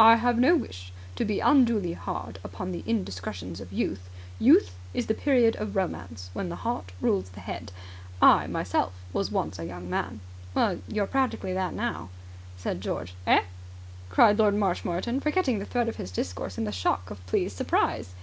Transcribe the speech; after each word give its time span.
"I 0.00 0.16
have 0.16 0.36
no 0.36 0.56
wish 0.56 0.92
to 1.14 1.24
be 1.24 1.38
unduly 1.38 1.92
hard 1.92 2.40
upon 2.42 2.72
the 2.72 2.82
indiscretions 2.88 3.60
of 3.60 3.72
Youth. 3.72 4.10
Youth 4.40 4.74
is 4.92 5.06
the 5.06 5.14
period 5.14 5.54
of 5.60 5.76
Romance, 5.76 6.28
when 6.32 6.48
the 6.48 6.56
heart 6.66 6.90
rules 7.00 7.28
the 7.30 7.38
head. 7.38 7.70
I 8.20 8.48
myself 8.48 8.92
was 9.12 9.30
once 9.30 9.60
a 9.60 9.64
young 9.66 9.88
man." 9.88 10.22
"Well, 10.54 10.80
you're 10.88 11.06
practically 11.06 11.52
that 11.52 11.72
now," 11.72 12.08
said 12.56 12.80
George. 12.80 13.14
"Eh?" 13.28 13.44
cried 14.08 14.40
Lord 14.40 14.56
Marshmoreton, 14.56 15.20
forgetting 15.20 15.60
the 15.60 15.66
thread 15.66 15.88
of 15.88 15.94
his 15.94 16.10
discourse 16.10 16.58
in 16.58 16.64
the 16.64 16.72
shock 16.72 17.08
of 17.08 17.24
pleased 17.28 17.56
surprise. 17.56 18.16